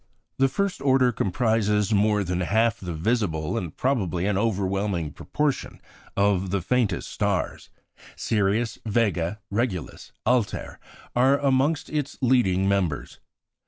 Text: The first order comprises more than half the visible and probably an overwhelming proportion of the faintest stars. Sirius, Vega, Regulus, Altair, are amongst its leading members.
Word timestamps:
The 0.39 0.47
first 0.47 0.81
order 0.81 1.11
comprises 1.11 1.93
more 1.93 2.23
than 2.23 2.39
half 2.41 2.79
the 2.79 2.95
visible 2.95 3.55
and 3.55 3.77
probably 3.77 4.25
an 4.25 4.35
overwhelming 4.35 5.11
proportion 5.11 5.79
of 6.17 6.49
the 6.49 6.59
faintest 6.59 7.07
stars. 7.07 7.69
Sirius, 8.15 8.79
Vega, 8.83 9.39
Regulus, 9.51 10.11
Altair, 10.25 10.79
are 11.15 11.37
amongst 11.37 11.87
its 11.91 12.17
leading 12.19 12.67
members. 12.67 13.19